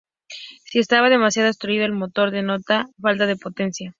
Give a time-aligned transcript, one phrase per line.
[0.65, 3.89] Si está demasiado obstruido, el motor denota falta de potencia.